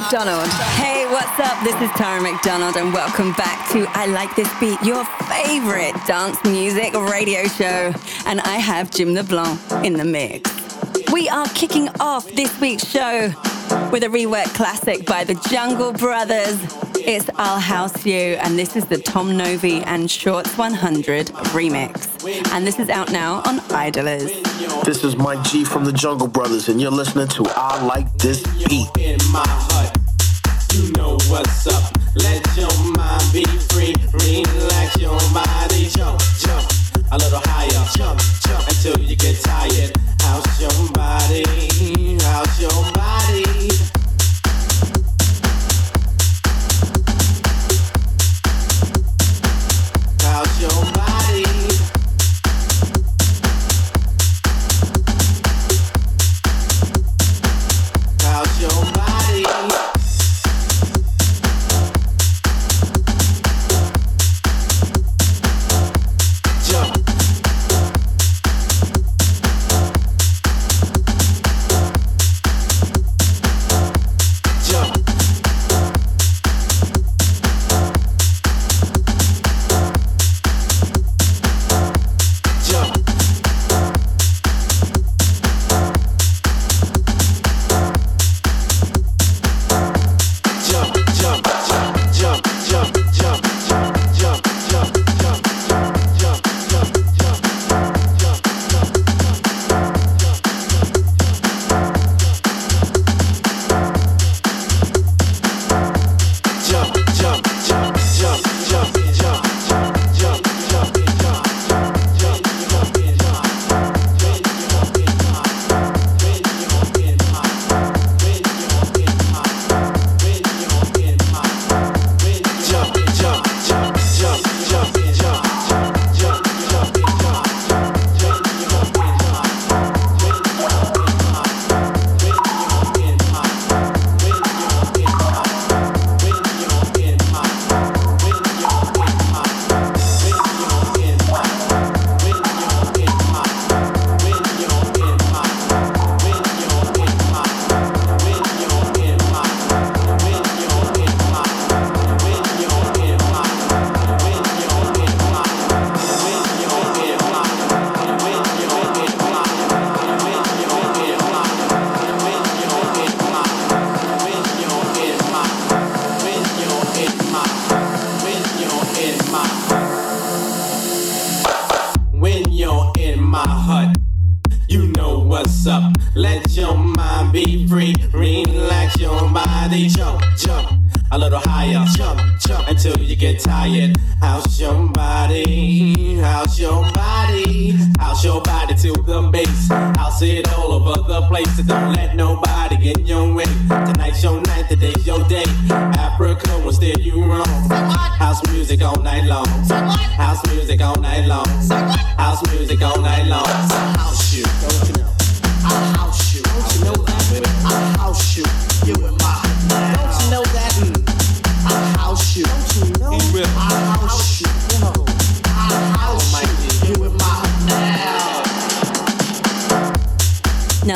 [0.00, 0.46] McDonald.
[0.76, 1.62] Hey, what's up?
[1.64, 6.42] This is Tara McDonald, and welcome back to I Like This Beat, your favorite dance
[6.44, 7.92] music radio show.
[8.24, 10.52] And I have Jim LeBlanc in the mix.
[11.10, 13.32] We are kicking off this week's show
[13.90, 16.58] with a rework classic by the Jungle Brothers.
[16.94, 22.52] It's I'll House You, and this is the Tom Novy and Shorts 100 remix.
[22.52, 24.30] And this is out now on Idlers.
[24.84, 28.42] This is Mike G from the Jungle Brothers, and you're listening to I Like This
[28.68, 28.88] Beat.
[30.78, 31.92] You know what's up.
[32.14, 33.94] Let your mind be free.
[35.00, 35.88] Your body.
[35.88, 36.70] Jump, jump
[37.10, 37.84] a little higher.
[37.96, 39.96] Jump, jump until you get tired.
[40.22, 41.42] House your body,
[42.22, 43.44] house your body.
[50.22, 51.44] House your body.
[58.22, 59.07] House your body.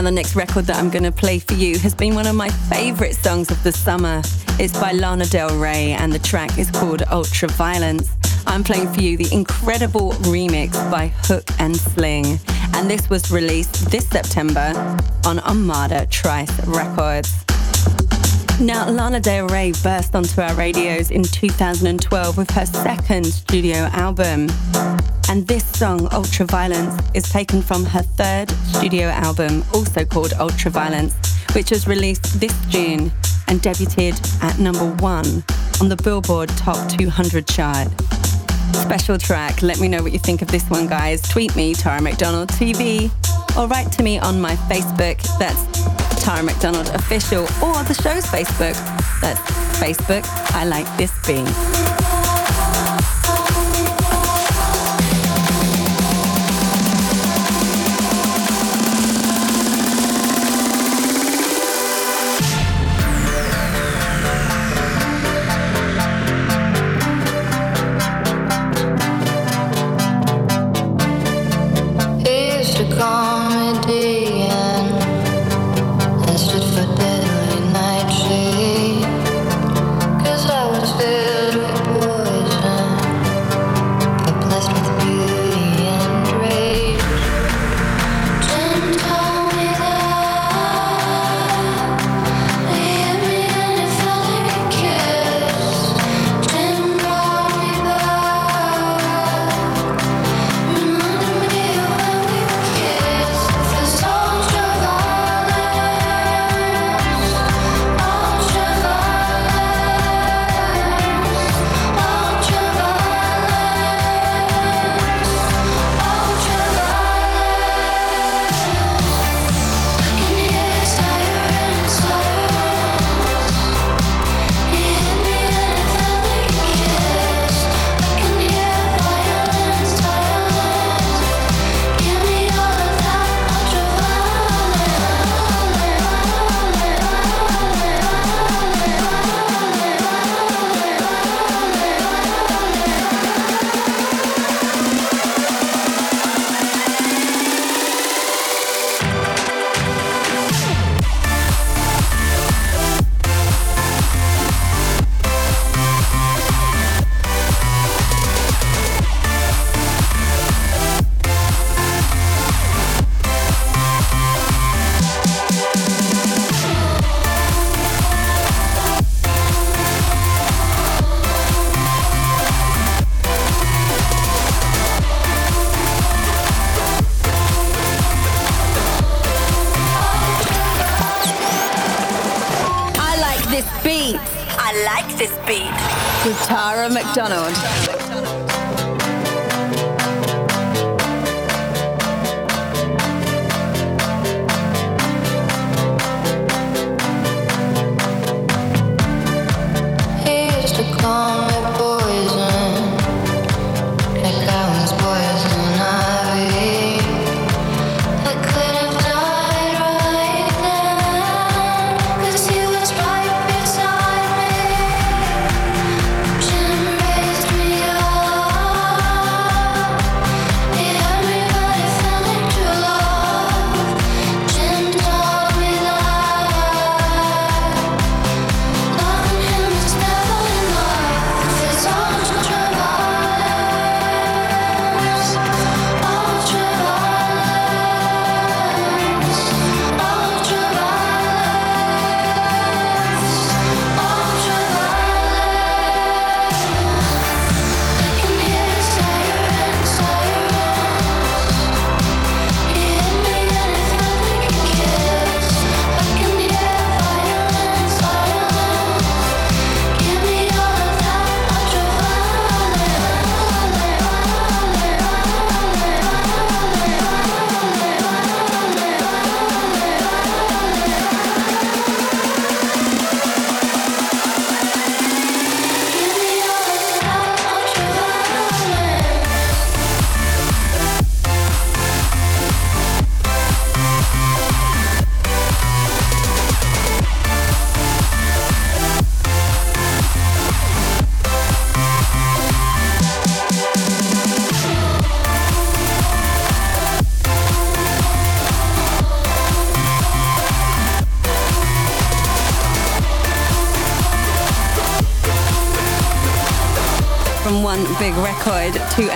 [0.02, 3.52] Record that I'm going to play for you has been one of my favorite songs
[3.52, 4.20] of the summer.
[4.58, 8.08] It's by Lana Del Rey and the track is called Ultraviolence.
[8.48, 12.40] I'm playing for you the incredible remix by Hook and Sling.
[12.74, 14.72] And this was released this September
[15.24, 17.32] on Armada Trice Records.
[18.60, 24.48] Now, Lana Del Rey burst onto our radios in 2012 with her second studio album.
[25.28, 31.14] And this song, Ultraviolence, is taken from her third studio album, also called Ultraviolence,
[31.54, 33.10] which was released this June
[33.48, 35.42] and debuted at number one
[35.80, 37.88] on the Billboard Top 200 chart.
[38.74, 39.62] Special track.
[39.62, 41.22] Let me know what you think of this one, guys.
[41.22, 43.10] Tweet me, Tara McDonald TV,
[43.56, 45.20] or write to me on my Facebook.
[45.38, 48.74] That's Tara McDonald Official, or the show's Facebook.
[49.20, 49.40] That's
[49.78, 50.24] Facebook.
[50.54, 52.11] I like this beat.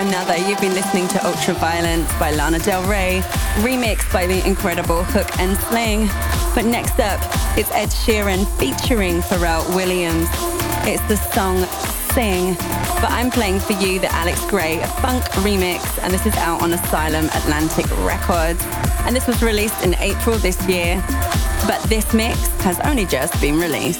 [0.07, 0.37] Another.
[0.37, 3.21] You've been listening to Ultraviolence by Lana Del Rey,
[3.57, 6.07] remixed by the incredible Hook and Sling.
[6.55, 7.19] But next up,
[7.57, 10.27] it's Ed Sheeran featuring Pharrell Williams.
[10.87, 11.65] It's the song
[12.13, 12.53] Sing,
[13.01, 16.71] but I'm playing for you the Alex Grey funk remix, and this is out on
[16.73, 18.61] Asylum Atlantic Records.
[19.05, 21.03] And this was released in April this year,
[21.67, 23.99] but this mix has only just been released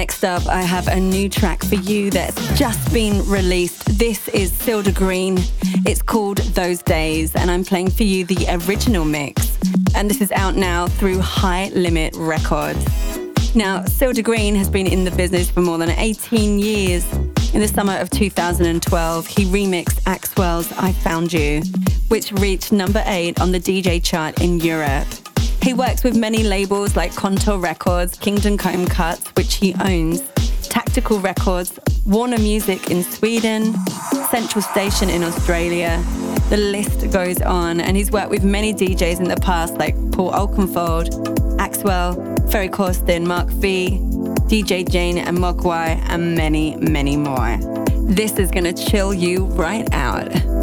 [0.00, 3.84] Next up, I have a new track for you that's just been released.
[3.98, 5.36] This is Silda Green.
[5.84, 9.58] It's called Those Days, and I'm playing for you the original mix.
[9.94, 12.82] And this is out now through High Limit Records.
[13.54, 17.04] Now, Silda Green has been in the business for more than 18 years.
[17.52, 21.60] In the summer of 2012, he remixed Axwell's I Found You,
[22.08, 25.08] which reached number 8 on the DJ chart in Europe.
[25.62, 30.22] He works with many labels like Contour Records, Kingdom Come Cuts, which he owns,
[30.62, 33.74] Tactical Records, Warner Music in Sweden,
[34.30, 36.02] Central Station in Australia.
[36.48, 40.32] The list goes on, and he's worked with many DJs in the past like Paul
[40.32, 41.10] Oakenfold,
[41.58, 43.98] Axwell, Ferry Corsten, Mark V,
[44.48, 47.58] DJ Jane and Mogwai, and many, many more.
[48.10, 50.59] This is gonna chill you right out.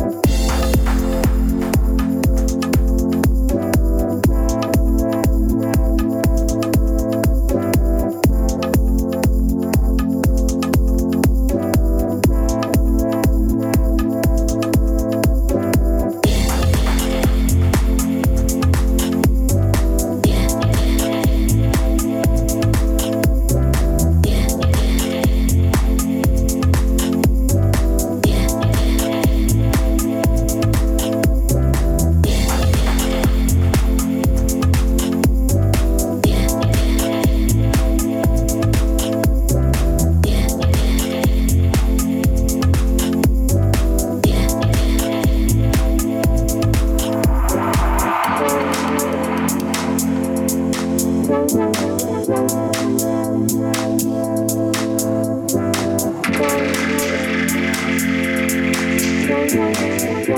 [60.29, 60.33] I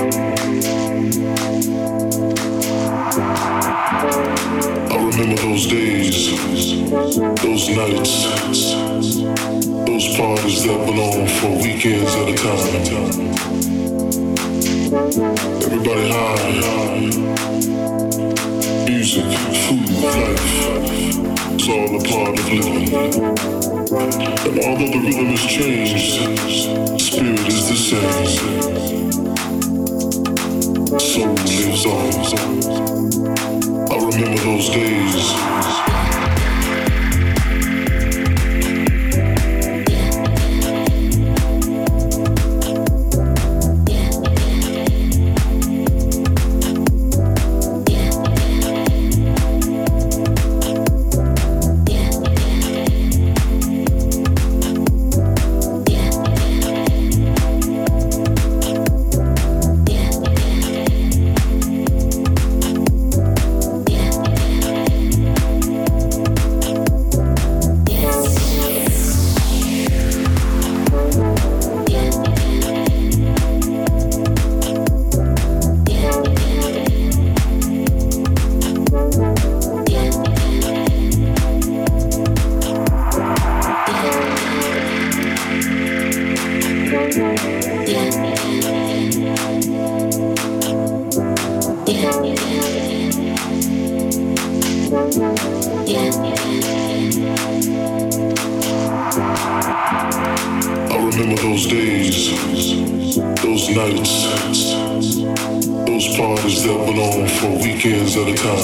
[4.94, 6.30] remember those days,
[7.42, 8.14] those nights,
[9.84, 12.70] those parties that went on for weekends at a time.
[15.64, 16.52] Everybody high,
[18.88, 19.26] music,
[19.66, 20.46] food, life,
[21.52, 22.94] it's all a part of living.
[24.46, 26.14] And although the rhythm has changed,
[27.00, 28.89] spirit is the same.
[30.98, 32.40] Soul lives on.
[33.92, 35.59] I remember those days.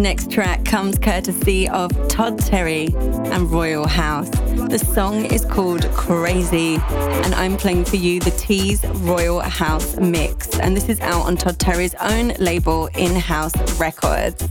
[0.00, 4.30] next track comes courtesy of Todd Terry and Royal House.
[4.30, 10.58] The song is called Crazy, and I'm playing for you the Tease Royal House mix.
[10.58, 14.42] And this is out on Todd Terry's own label, In House Records.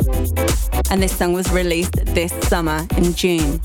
[0.91, 3.59] And this song was released this summer in June.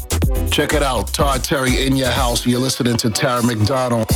[0.51, 2.47] Check it out, Todd Terry in your house.
[2.47, 4.09] You're listening to Tara McDonald.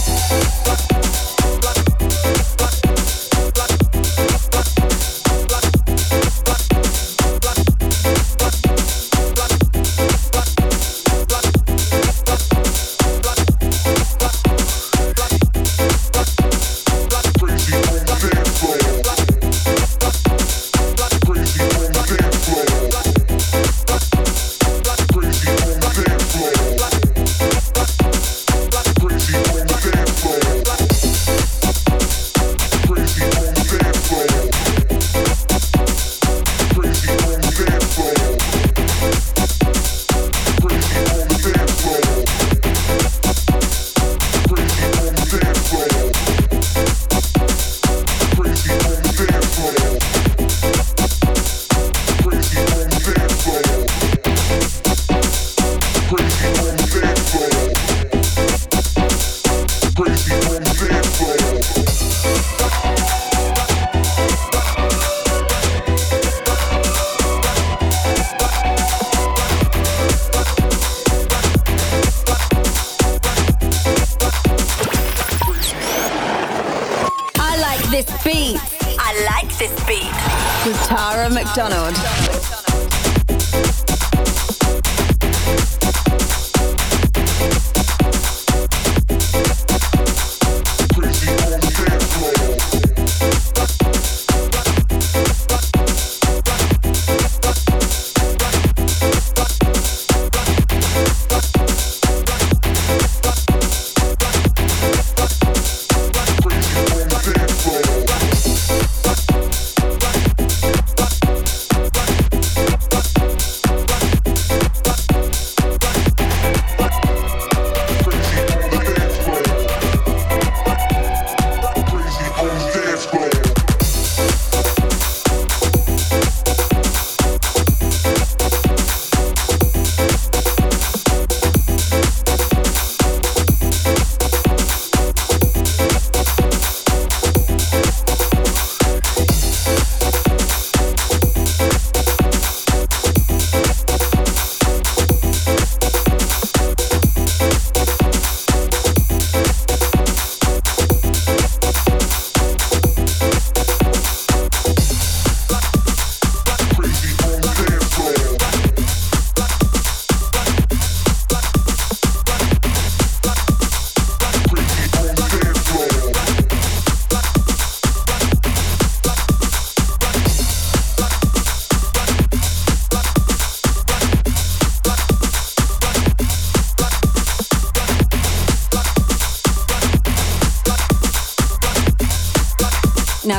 [81.59, 82.28] Donald.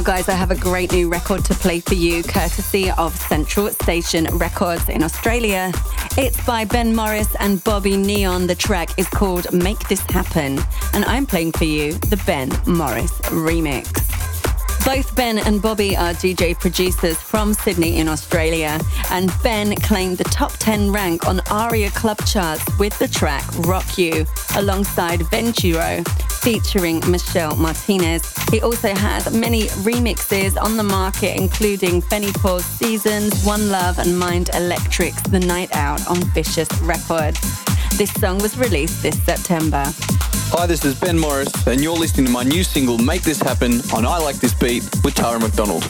[0.03, 4.25] Guys, I have a great new record to play for you, courtesy of Central Station
[4.37, 5.71] Records in Australia.
[6.15, 8.45] It's by Ben Morris and Bobby Neon.
[8.47, 10.59] The track is called Make This Happen,
[10.93, 14.08] and I'm playing for you the Ben Morris remix.
[14.85, 18.79] Both Ben and Bobby are DJ producers from Sydney in Australia,
[19.11, 23.97] and Ben claimed the top 10 rank on ARIA Club charts with the track Rock
[23.97, 26.03] You alongside Venturo
[26.41, 28.33] featuring Michelle Martinez.
[28.51, 34.17] He also has many remixes on the market, including Benny Paul's Seasons, One Love, and
[34.17, 37.39] Mind Electric's The Night Out on Vicious Records.
[37.99, 39.83] This song was released this September.
[40.53, 43.81] Hi, this is Ben Morris, and you're listening to my new single, Make This Happen,
[43.93, 45.83] on I Like This Beat with Tara McDonald.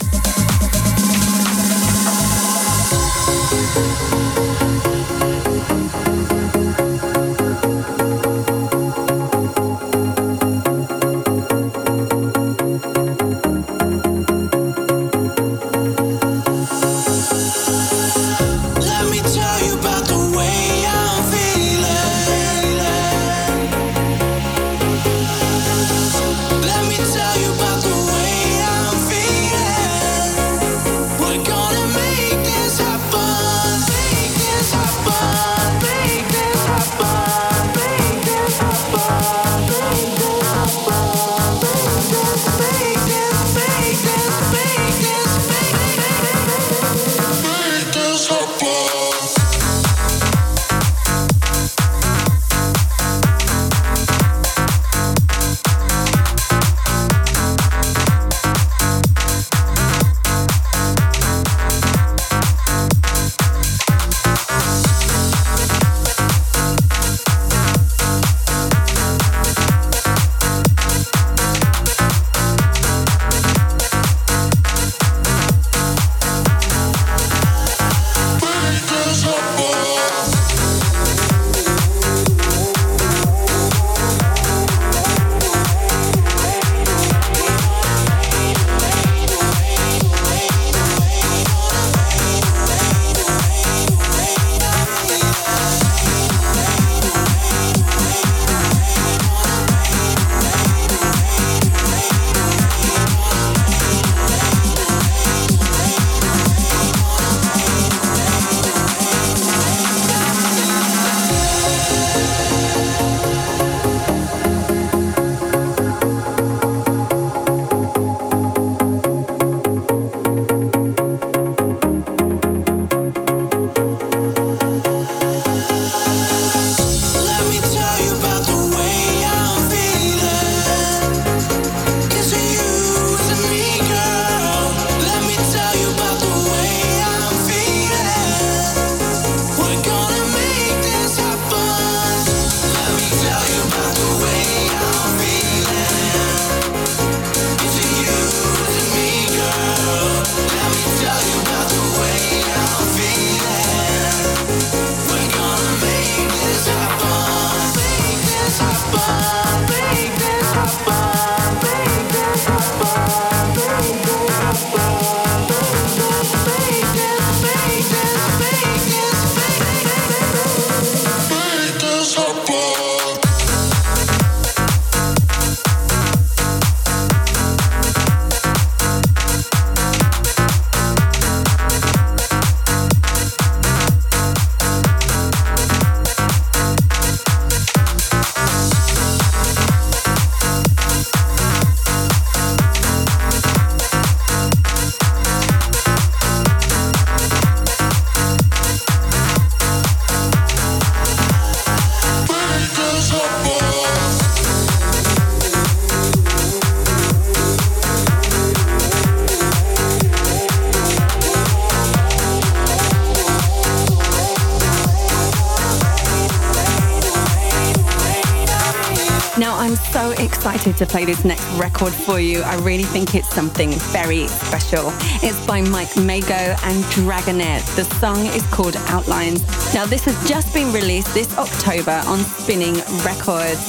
[220.52, 222.42] Excited to play this next record for you.
[222.42, 224.90] I really think it's something very special.
[225.22, 227.64] It's by Mike Mago and Dragonette.
[227.76, 229.44] The song is called Outlines.
[229.72, 233.62] Now, this has just been released this October on Spinnin' Records.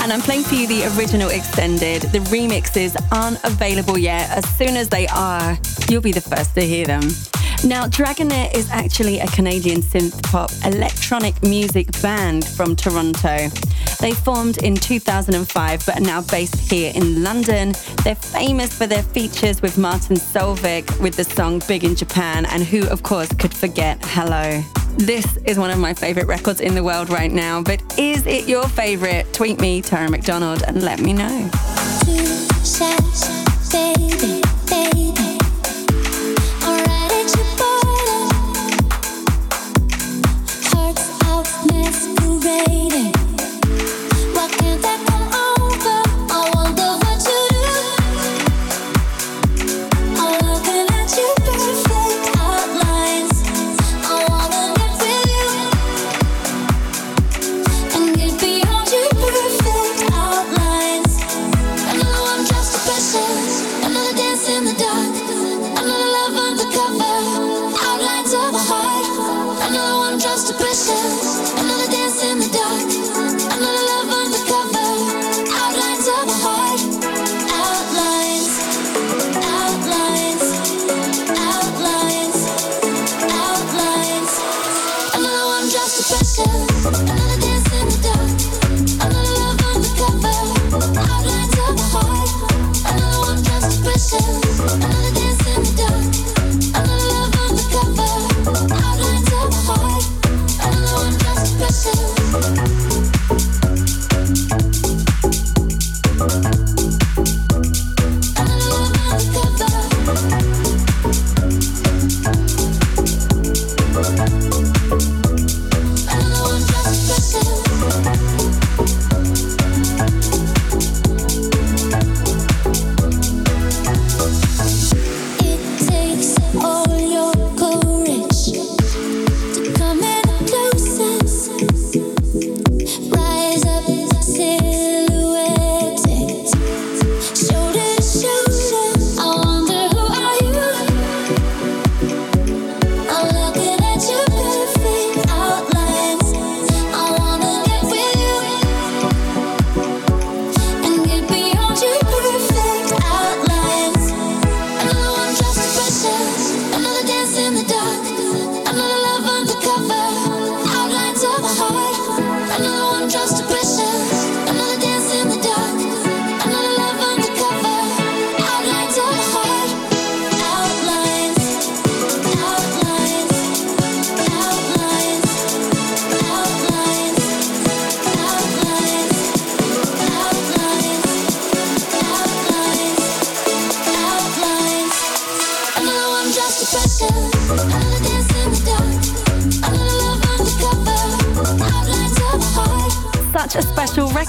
[0.00, 2.02] And I'm playing for you the original extended.
[2.02, 4.30] The remixes aren't available yet.
[4.30, 7.02] As soon as they are, you'll be the first to hear them.
[7.64, 13.48] Now, Dragonette is actually a Canadian synth pop electronic music band from Toronto.
[14.00, 17.74] They formed in 2005 but are now based here in London.
[18.04, 22.62] They're famous for their features with Martin Solveig with the song Big in Japan, and
[22.62, 24.62] who, of course, could forget Hello.
[24.96, 28.48] This is one of my favorite records in the world right now, but is it
[28.48, 29.32] your favorite?
[29.32, 31.50] Tweet me, Tara McDonald, and let me know.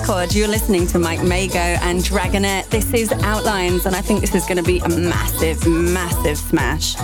[0.09, 0.33] Record.
[0.33, 2.69] You're listening to Mike Mago and Dragonette.
[2.69, 6.95] This is Outlines, and I think this is going to be a massive, massive smash.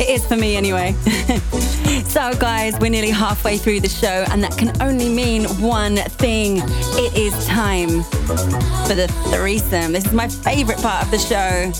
[0.00, 0.92] It is for me anyway.
[2.04, 6.58] so, guys, we're nearly halfway through the show, and that can only mean one thing
[6.58, 8.02] it is time
[8.86, 9.92] for the threesome.
[9.92, 11.72] This is my favorite part of the show.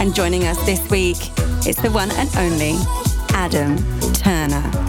[0.00, 1.18] And joining us this week
[1.66, 2.76] is the one and only
[3.30, 3.76] Adam
[4.14, 4.83] Turner.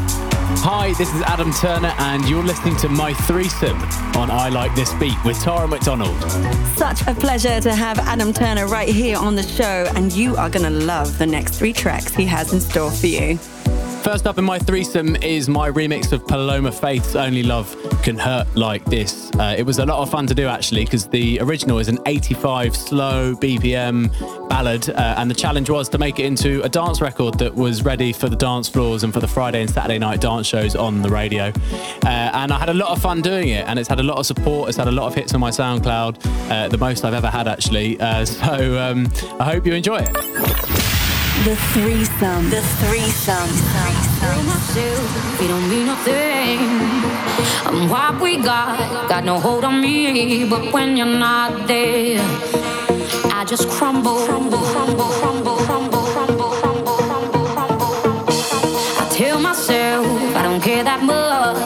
[0.68, 3.80] Hi, this is Adam Turner, and you're listening to My Threesome
[4.18, 6.20] on I Like This Beat with Tara McDonald.
[6.76, 10.50] Such a pleasure to have Adam Turner right here on the show, and you are
[10.50, 13.38] going to love the next three tracks he has in store for you.
[14.06, 18.56] First up in my threesome is my remix of Paloma Faith's Only Love Can Hurt
[18.56, 19.32] Like This.
[19.32, 21.98] Uh, it was a lot of fun to do actually because the original is an
[22.06, 27.02] 85 slow BPM ballad, uh, and the challenge was to make it into a dance
[27.02, 30.22] record that was ready for the dance floors and for the Friday and Saturday night
[30.22, 31.52] dance shows on the radio.
[32.06, 34.20] Uh, and I had a lot of fun doing it, and it's had a lot
[34.20, 37.16] of support, it's had a lot of hits on my SoundCloud, uh, the most I've
[37.16, 38.00] ever had actually.
[38.00, 40.75] Uh, so um, I hope you enjoy it.
[41.44, 42.50] The threesome.
[42.50, 43.50] The threesome.
[45.40, 46.60] We don't mean nothing.
[47.68, 50.46] And what we got got no hold on me.
[50.50, 52.20] But when you're not there,
[53.32, 57.96] I just crumble, crumble, crumble, crumble, crumble, crumble, crumble, crumble, crumble.
[59.02, 61.58] I tell myself I don't care that much,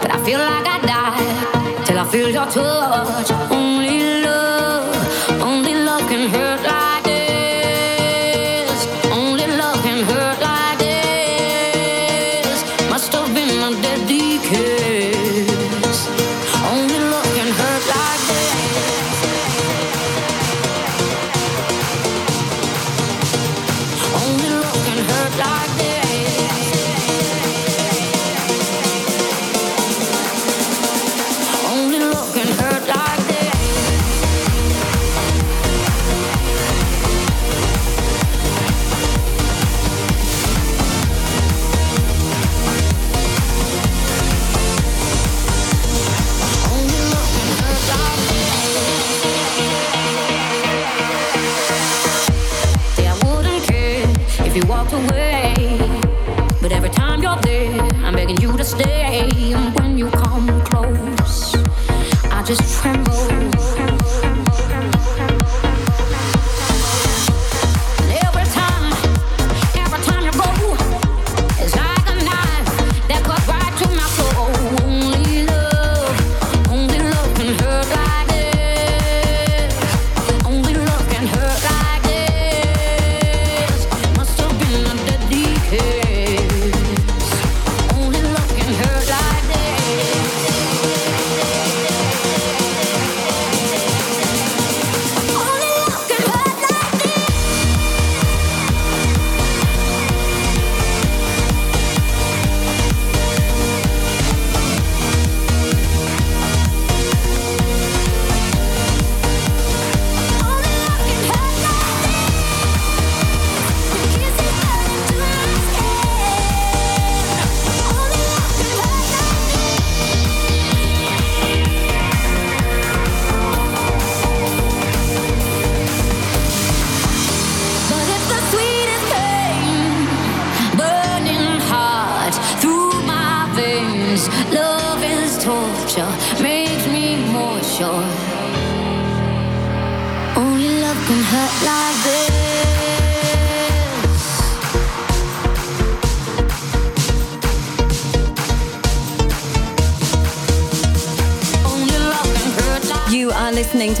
[0.00, 3.30] but I feel like I die till I feel your touch.
[3.50, 6.89] Only love, only love can hurt like.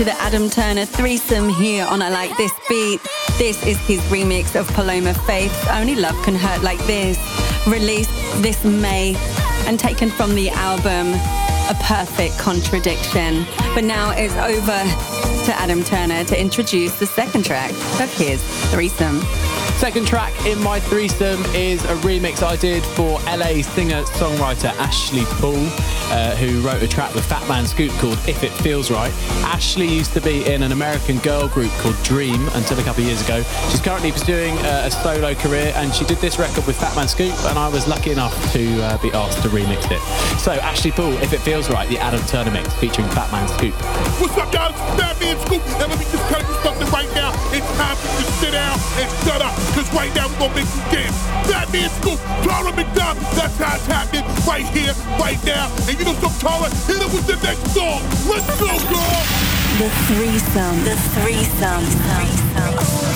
[0.00, 3.02] To the Adam Turner threesome here on I Like This Beat.
[3.36, 7.18] This is his remix of Paloma Faith's Only Love Can Hurt Like This,
[7.66, 9.14] released this May
[9.66, 11.08] and taken from the album
[11.68, 13.44] A Perfect Contradiction.
[13.74, 14.80] But now it's over
[15.44, 19.20] to Adam Turner to introduce the second track of his threesome.
[19.80, 25.56] Second track in my threesome is a remix I did for LA singer-songwriter Ashley Poole,
[26.12, 29.10] uh, who wrote a track with Fatman Scoop called If It Feels Right.
[29.42, 33.08] Ashley used to be in an American girl group called Dream until a couple of
[33.08, 33.42] years ago.
[33.70, 37.32] She's currently pursuing uh, a solo career and she did this record with Fatman Scoop
[37.46, 40.38] and I was lucky enough to uh, be asked to remix it.
[40.38, 43.74] So Ashley Poole, If It Feels Right, the Adam Turner mix featuring Fatman Scoop.
[44.20, 44.76] What's up, guys?
[45.38, 45.62] Scoop.
[45.80, 47.19] And let me just tell you something right now.
[47.80, 50.68] Time for you to sit down and shut up, cause right now we're gonna make
[50.68, 51.16] you dance.
[51.70, 51.88] Fatman
[53.32, 55.70] that's how it's happening right here, right now.
[55.88, 56.30] And you know some
[56.86, 58.02] hit it with the next song.
[58.28, 59.22] Let's go, girl!
[59.78, 60.84] The threesome.
[60.84, 61.84] The threesome.
[62.04, 63.09] threesome.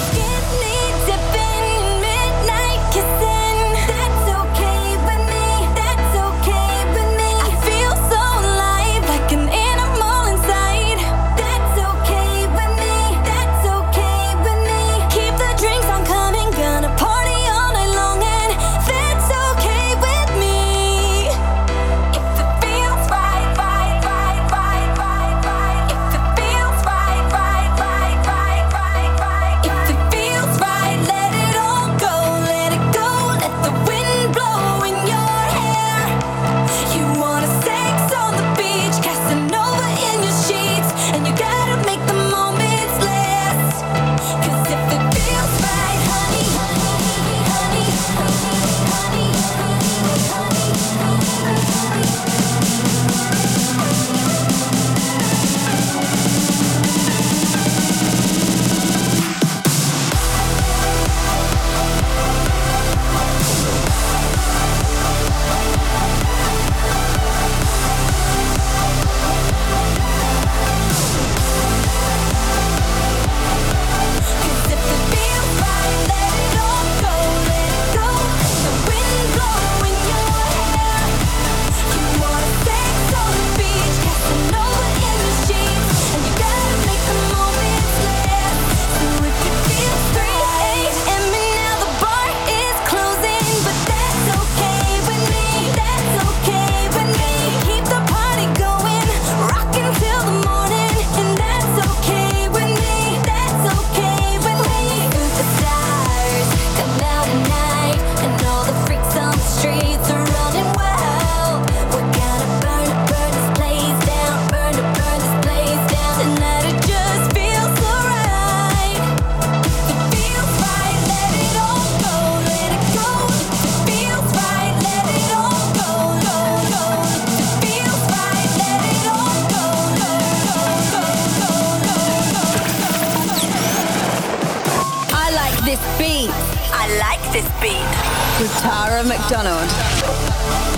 [137.35, 140.74] this beat with Tara McDonald.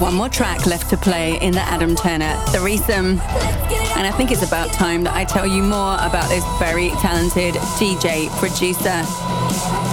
[0.00, 3.20] One more track left to play in the Adam Turner threesome.
[3.96, 7.54] And I think it's about time that I tell you more about this very talented
[7.76, 9.04] DJ producer.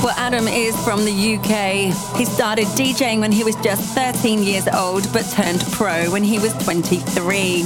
[0.01, 2.17] Well, Adam is from the UK.
[2.17, 6.39] He started DJing when he was just 13 years old, but turned pro when he
[6.39, 7.63] was 23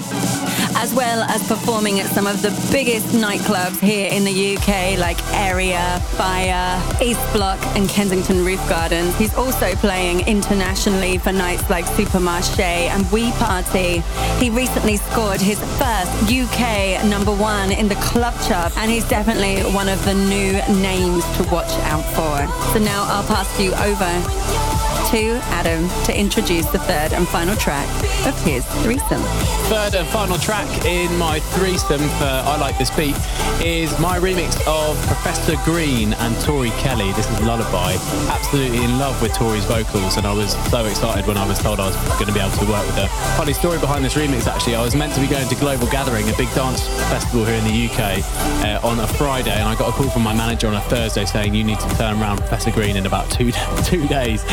[0.82, 5.22] as well as performing at some of the biggest nightclubs here in the UK, like
[5.32, 9.16] Area, Fire, East Block, and Kensington Roof Gardens.
[9.16, 14.00] He's also playing internationally for nights like Supermarché and We Party.
[14.40, 19.62] He recently scored his first UK number one in the club chart, and he's definitely
[19.74, 22.74] one of the new names to watch out for.
[22.74, 24.71] So now I'll pass you over
[25.12, 27.86] to Adam to introduce the third and final track
[28.26, 29.22] of his threesome.
[29.68, 33.18] Third and final track in my threesome for I Like This Beat
[33.62, 37.12] is my remix of Professor Green and Tori Kelly.
[37.12, 37.98] This is Lullaby.
[38.30, 41.82] Absolutely in love with Tori's vocals, and I was so excited when I was told
[41.82, 43.08] I was going to be able to work with her.
[43.36, 46.30] Funny story behind this remix actually, I was meant to be going to Global Gathering,
[46.30, 48.24] a big dance festival here in the UK,
[48.64, 51.26] uh, on a Friday, and I got a call from my manager on a Thursday
[51.26, 53.52] saying you need to turn around Professor Green in about two
[53.84, 54.46] two days.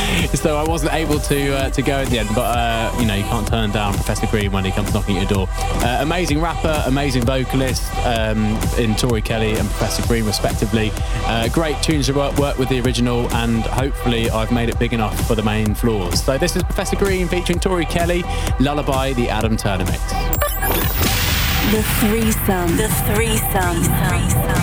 [0.49, 3.15] So I wasn't able to uh, to go in the end, but uh, you know
[3.15, 5.49] you can't turn down Professor Green when he comes knocking at your door.
[5.85, 10.91] Uh, amazing rapper, amazing vocalist um, in Tori Kelly and Professor Green respectively.
[11.27, 14.95] Uh, great tunes to work, work with the original, and hopefully I've made it big
[14.95, 16.25] enough for the main floors.
[16.25, 18.25] So this is Professor Green featuring Tori Kelly,
[18.59, 20.03] Lullaby, the Adam Turner mix.
[21.73, 22.75] The threesome.
[22.79, 23.83] The threesome.
[23.83, 24.58] The threesome.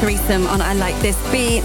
[0.00, 1.64] Threesome on I Like This Beat.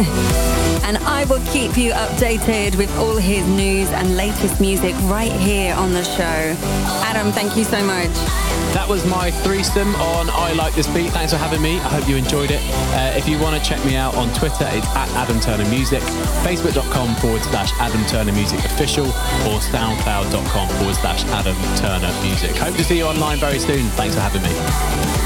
[0.85, 5.73] And I will keep you updated with all his news and latest music right here
[5.75, 6.55] on the show.
[7.03, 8.42] Adam, thank you so much.
[8.73, 11.11] That was my threesome on I Like This Beat.
[11.11, 11.77] Thanks for having me.
[11.77, 12.59] I hope you enjoyed it.
[12.91, 16.01] Uh, if you want to check me out on Twitter, it's at Adam Turner Music,
[16.41, 22.55] facebook.com forward slash Adam Turner Music Official, or soundcloud.com forward slash Adam Turner Music.
[22.57, 23.85] Hope to see you online very soon.
[23.93, 24.53] Thanks for having me.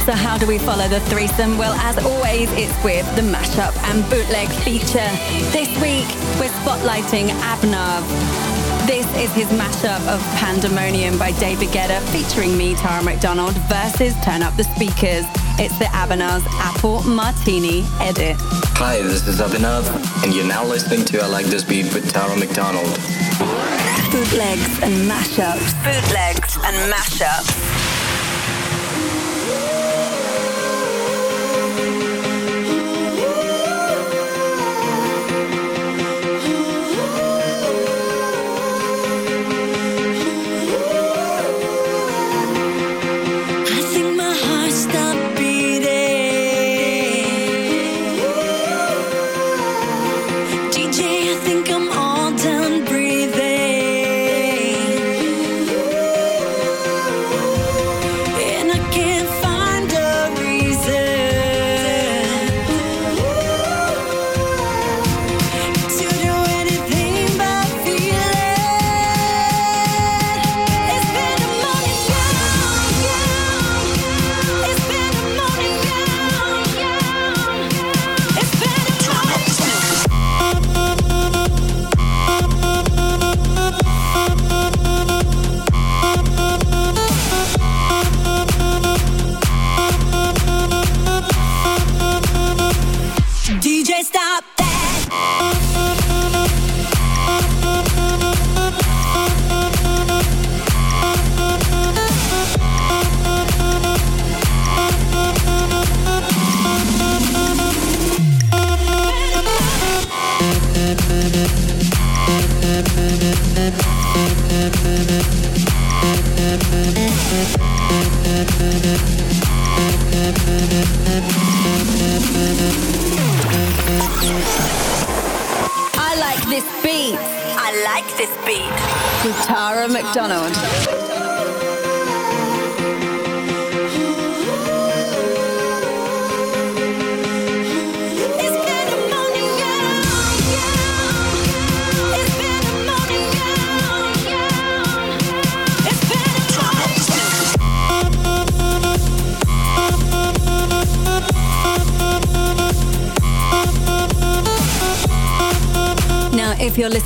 [0.04, 1.58] So how do we follow the threesome?
[1.58, 5.10] Well, as always, it's with the mashup and bootleg feature.
[5.56, 8.57] This week, we're spotlighting Abnav.
[8.88, 14.42] This is his mashup of Pandemonium by David Guetta featuring me, Tara McDonald, versus Turn
[14.42, 15.26] Up the Speakers.
[15.60, 18.38] It's the Abinav Apple Martini edit.
[18.80, 19.84] Hi, this is Abinav,
[20.24, 22.88] and you're now listening to I Like This Beat with Tara McDonald.
[24.10, 25.74] Bootlegs and mashups.
[25.84, 27.87] Bootlegs and mashups.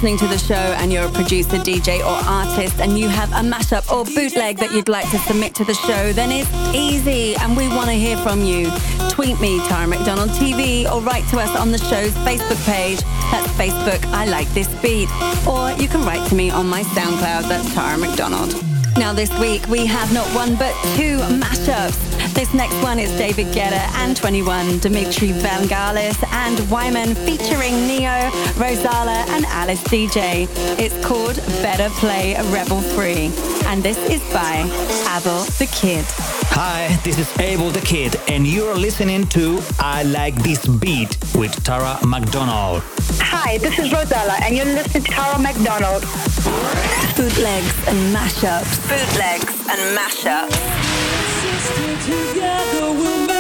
[0.02, 3.48] Listening to the show and you're a producer, DJ, or artist and you have a
[3.48, 7.56] mashup or bootleg that you'd like to submit to the show, then it's easy and
[7.56, 8.72] we want to hear from you.
[9.12, 13.00] Tweet me, Tara McDonald TV, or write to us on the show's Facebook page.
[13.30, 15.08] That's Facebook, I like this beat.
[15.46, 18.56] Or you can write to me on my SoundCloud, that's Tara McDonald.
[18.98, 22.11] Now, this week we have not one but two mashups.
[22.42, 29.28] This next one is David Guetta and 21, Dimitri Vangelis and Wyman featuring Ne-Yo, Rozalla
[29.30, 30.48] and Alice Deejay.
[30.80, 33.30] It's called Better Play Rebel Free.
[33.68, 34.64] And this is by
[35.16, 36.04] Abel the Kid.
[36.50, 41.54] Hi, this is Abel the Kid, and you're listening to I Like This Beat with
[41.64, 42.82] Tara McDonald.
[43.20, 46.02] Hi, this is Rozalla, and you're listening to Tara McDonald.
[47.16, 48.82] Bootlegs and mashups.
[48.90, 50.81] Bootlegs and mashups.
[51.72, 53.31] Together we'll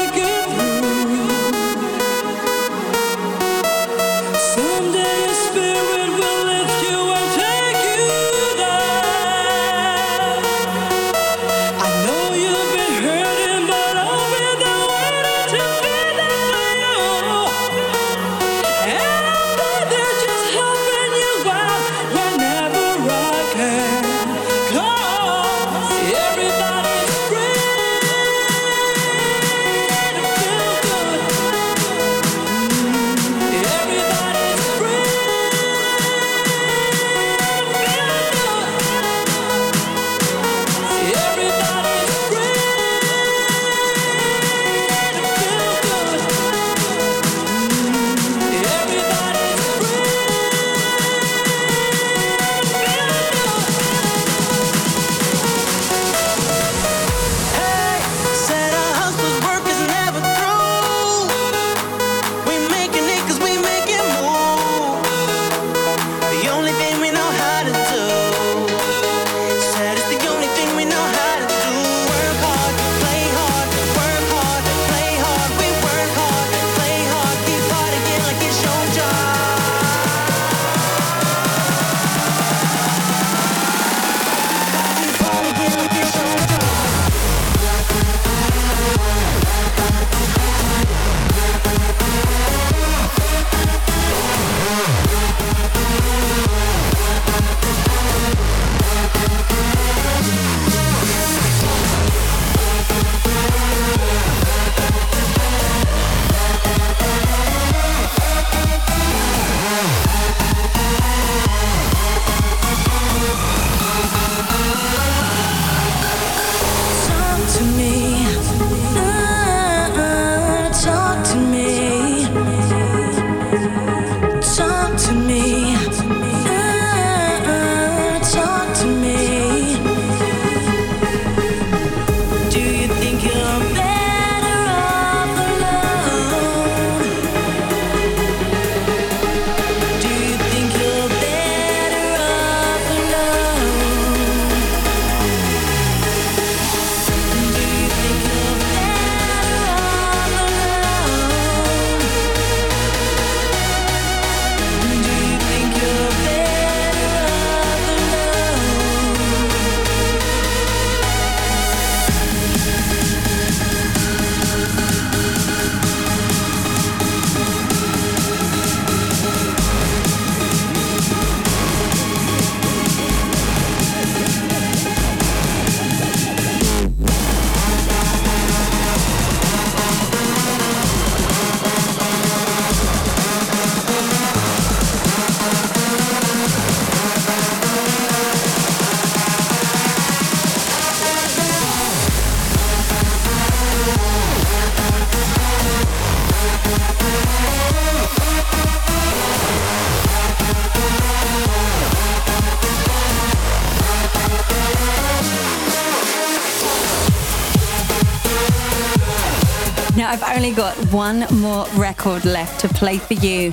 [211.01, 213.51] one more record left to play for you.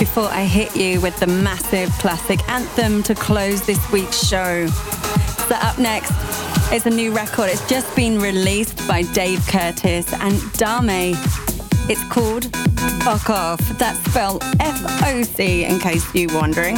[0.00, 4.66] before I hit you with the massive classic anthem to close this week's show.
[4.66, 6.10] So up next
[6.72, 7.50] is a new record.
[7.50, 11.14] It's just been released by Dave Curtis and Dame.
[11.88, 12.44] It's called
[13.04, 13.60] Fuck Off.
[13.78, 16.76] That's spelled F-O-C in case you're wondering.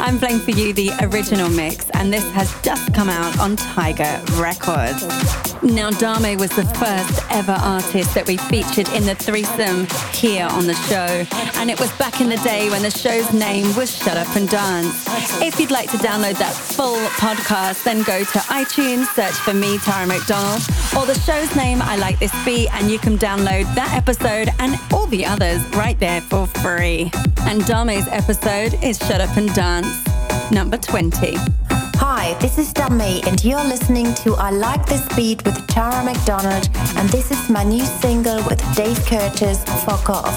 [0.00, 4.22] I'm playing for you the original mix, and this has just come out on Tiger
[4.40, 5.41] Records.
[5.62, 10.66] Now, Dame was the first ever artist that we featured in the threesome here on
[10.66, 11.24] the show,
[11.60, 14.48] and it was back in the day when the show's name was Shut Up and
[14.48, 15.06] Dance.
[15.40, 19.78] If you'd like to download that full podcast, then go to iTunes, search for me,
[19.78, 20.62] Tara McDonald,
[20.96, 24.78] or the show's name, I Like This Beat, and you can download that episode and
[24.92, 27.12] all the others right there for free.
[27.42, 31.81] And Dame's episode is Shut Up and Dance, number 20.
[32.04, 36.68] Hi, this is Dami, and you're listening to I Like This Beat with Tara McDonald,
[36.96, 40.36] and this is my new single with Dave Curtis, Fuck Off.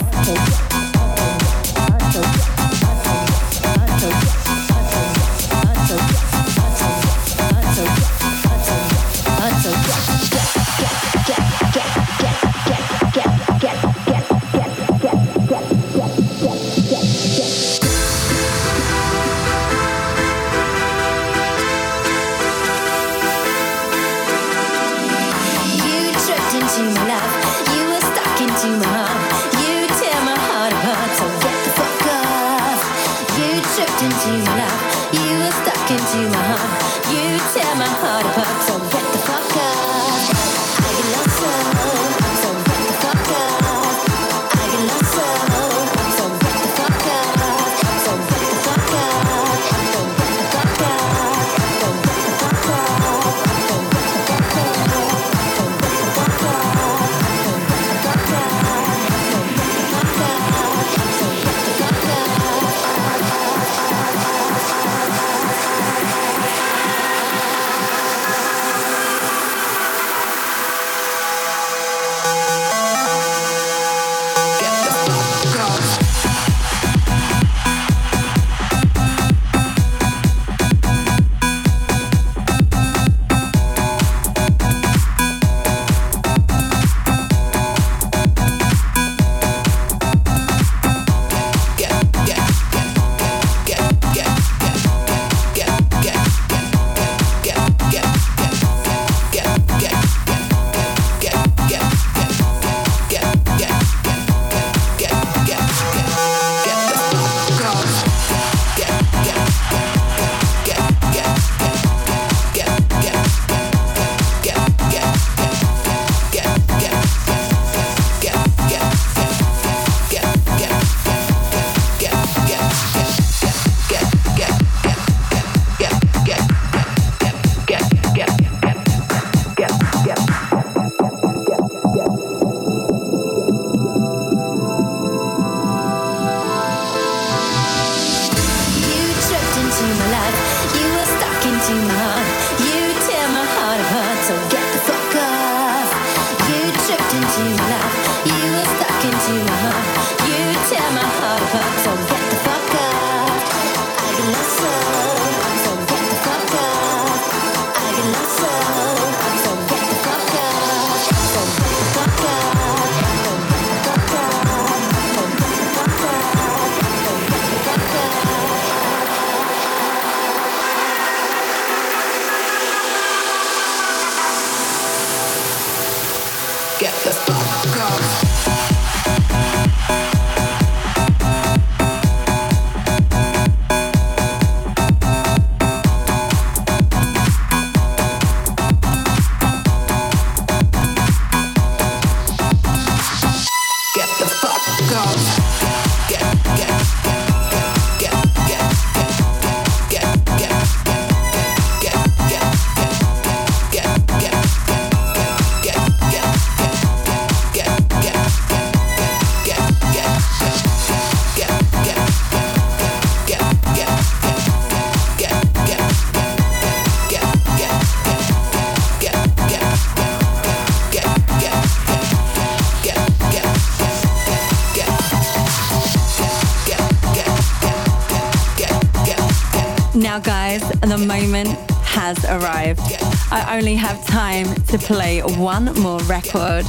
[233.50, 236.66] Only have time to play one more record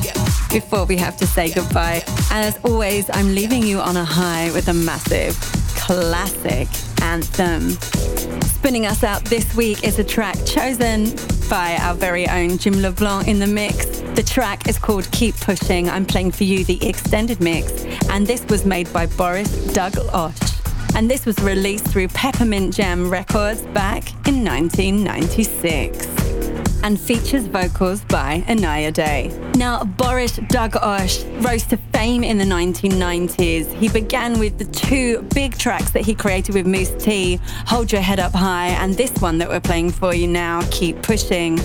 [0.50, 2.02] before we have to say goodbye.
[2.30, 5.38] And as always, I'm leaving you on a high with a massive
[5.76, 6.68] classic
[7.02, 7.70] anthem.
[8.42, 11.14] Spinning us out this week is a track chosen
[11.48, 13.86] by our very own Jim LeBlanc in the mix.
[14.14, 15.88] The track is called Keep Pushing.
[15.88, 20.38] I'm playing for you the extended mix, and this was made by Boris Doug Osh.
[20.94, 26.15] And this was released through Peppermint Jam Records back in 1996
[26.82, 29.30] and features vocals by Inaya Day.
[29.54, 33.72] Now, Boris Dlugosch rose to fame in the 1990s.
[33.74, 38.00] He began with the two big tracks that he created with Mousse T, Hold Your
[38.00, 41.58] Head Up High, and this one that we're playing for you now, Keep Pushing.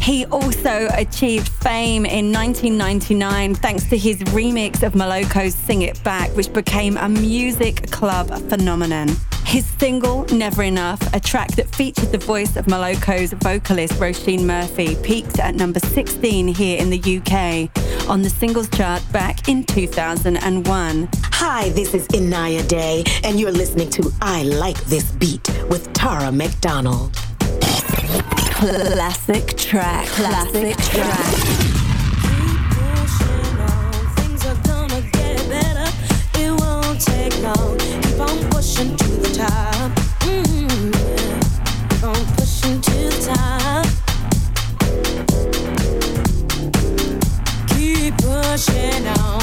[0.00, 6.30] He also achieved fame in 1999 thanks to his remix of Moloko's Sing It Back,
[6.36, 9.10] which became a music club phenomenon.
[9.44, 14.96] His single, Never Enough, a track that featured the voice of Moloko's vocalist Roisin Murphy,
[14.96, 17.70] peaked at number 16 here in the UK
[18.08, 21.08] on the singles chart back in 2001.
[21.24, 26.32] Hi, this is Inaya Day, and you're listening to I Like This Beat with Tara
[26.32, 27.14] McDonald.
[28.56, 31.73] Classic track, classic, track.
[48.56, 49.33] Keep pushing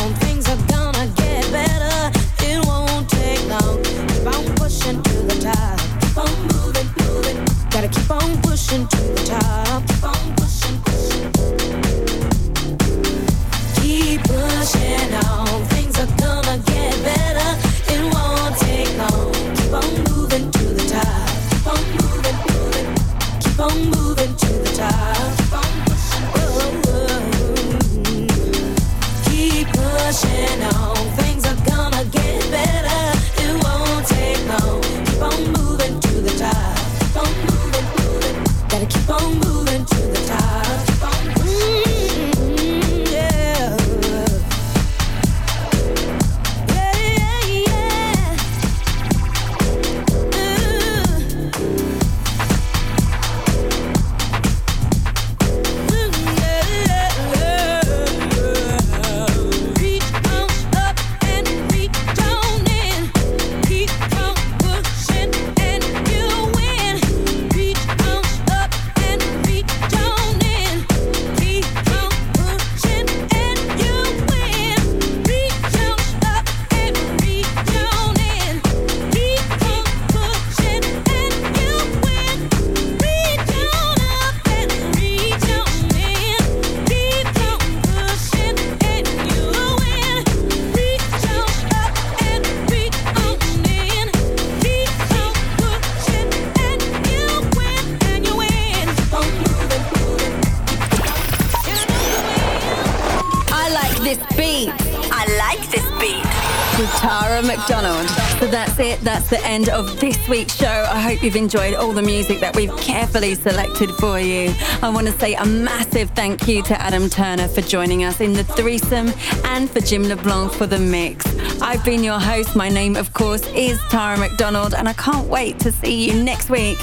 [108.82, 109.00] it.
[109.02, 110.86] That's the end of this week's show.
[110.90, 114.54] I hope you've enjoyed all the music that we've carefully selected for you.
[114.82, 118.34] I want to say a massive thank you to Adam Turner for joining us in
[118.34, 119.14] the threesome
[119.46, 121.26] and for Jim LeBlanc for the mix.
[121.62, 122.56] I've been your host.
[122.56, 126.50] My name, of course, is Tara McDonald, and I can't wait to see you next
[126.50, 126.78] week.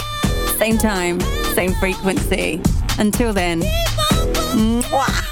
[0.57, 1.21] Same time,
[1.55, 2.61] same frequency.
[2.99, 3.63] Until then,
[4.55, 5.28] mwah.